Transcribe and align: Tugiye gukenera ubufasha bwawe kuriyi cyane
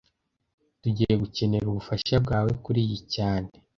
Tugiye 0.81 1.13
gukenera 1.21 1.65
ubufasha 1.69 2.15
bwawe 2.25 2.51
kuriyi 2.63 2.97
cyane 3.13 3.49